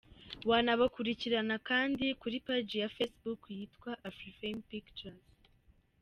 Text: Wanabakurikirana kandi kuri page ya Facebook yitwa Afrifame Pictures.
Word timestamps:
Wanabakurikirana 0.49 1.55
kandi 1.69 2.05
kuri 2.21 2.37
page 2.47 2.75
ya 2.81 2.91
Facebook 2.95 3.41
yitwa 3.57 3.91
Afrifame 4.09 4.61
Pictures. 4.71 5.25